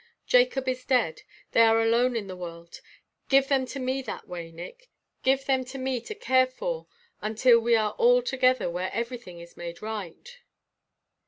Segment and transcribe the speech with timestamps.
[0.25, 1.21] Jacob is dead.
[1.51, 2.81] They are alone in the world.
[3.29, 4.89] Give them to me that way, Nick,
[5.21, 8.89] give them to me to care for for you until we are all together where
[8.93, 10.39] everything is made right."